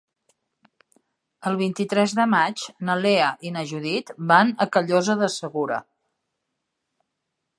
[1.49, 5.81] El vint-i-tres de maig na Lea i na Judit van a Callosa de Segura.